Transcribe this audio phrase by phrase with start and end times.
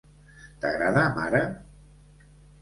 [0.63, 1.43] T'agrada, mare?